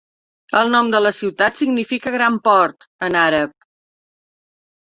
[0.61, 3.55] El nom de la ciutat significa 'gran port' en àrab.